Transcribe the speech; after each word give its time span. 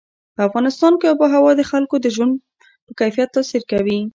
په 0.35 0.41
افغانستان 0.47 0.93
کې 0.99 1.09
آب 1.11 1.17
وهوا 1.21 1.51
د 1.55 1.61
خلکو 1.71 1.95
د 2.01 2.07
ژوند 2.15 2.33
په 2.85 2.91
کیفیت 2.99 3.29
تاثیر 3.35 3.63
کوي. 3.71 3.99